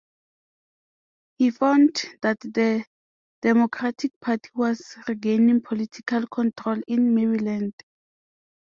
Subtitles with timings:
[1.37, 2.83] He found that the
[3.43, 7.75] Democratic Party was regaining political control in Maryland.